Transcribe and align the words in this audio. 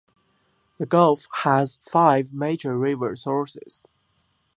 The 0.79 0.87
gulf 0.87 1.27
has 1.43 1.77
five 1.83 2.33
major 2.33 2.75
river 2.75 3.15
sources. 3.15 3.83